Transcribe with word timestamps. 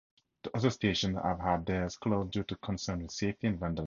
The 0.41 0.57
other 0.57 0.71
stations 0.71 1.15
have 1.21 1.39
had 1.39 1.65
theirs 1.67 1.95
closed 1.97 2.31
due 2.31 2.41
to 2.45 2.55
concerns 2.55 3.03
with 3.03 3.11
safety 3.11 3.45
and 3.45 3.59
vandalism. 3.59 3.79